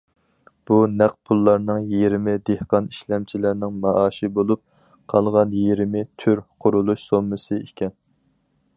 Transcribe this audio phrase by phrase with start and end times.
[0.69, 4.63] بۇ نەق پۇللارنىڭ يېرىمى دېھقان ئىشلەمچىلەرنىڭ مائاشى بولۇپ،
[5.15, 7.99] قالغان يېرىمى تۈر قۇرۇلۇش سوممىسى ئىكەن.